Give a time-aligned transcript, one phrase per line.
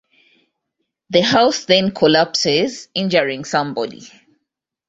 [1.11, 4.01] The house then collapses, injuring somebody.